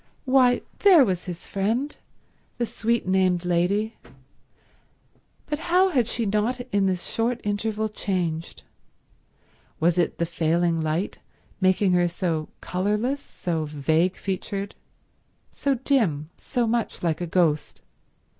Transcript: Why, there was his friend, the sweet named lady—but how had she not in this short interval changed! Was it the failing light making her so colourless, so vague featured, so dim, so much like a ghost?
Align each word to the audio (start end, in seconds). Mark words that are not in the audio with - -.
Why, 0.25 0.63
there 0.79 1.05
was 1.05 1.25
his 1.25 1.45
friend, 1.45 1.95
the 2.57 2.65
sweet 2.65 3.05
named 3.07 3.45
lady—but 3.45 5.59
how 5.59 5.89
had 5.89 6.07
she 6.07 6.25
not 6.25 6.59
in 6.71 6.87
this 6.87 7.05
short 7.05 7.39
interval 7.43 7.87
changed! 7.87 8.63
Was 9.79 9.99
it 9.99 10.17
the 10.17 10.25
failing 10.25 10.81
light 10.81 11.19
making 11.59 11.91
her 11.93 12.07
so 12.07 12.49
colourless, 12.61 13.21
so 13.21 13.65
vague 13.65 14.17
featured, 14.17 14.73
so 15.51 15.75
dim, 15.75 16.31
so 16.35 16.65
much 16.65 17.03
like 17.03 17.21
a 17.21 17.27
ghost? 17.27 17.81